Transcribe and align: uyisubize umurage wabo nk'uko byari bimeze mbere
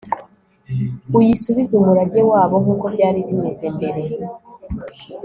uyisubize 1.17 1.71
umurage 1.79 2.21
wabo 2.31 2.55
nk'uko 2.63 2.85
byari 2.95 3.19
bimeze 3.27 3.65
mbere 3.75 4.01